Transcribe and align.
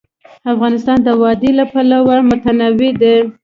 افغانستان 0.53 0.97
د 1.03 1.09
وادي 1.21 1.51
له 1.59 1.65
پلوه 1.71 2.15
متنوع 2.29 2.91
دی. 3.01 3.15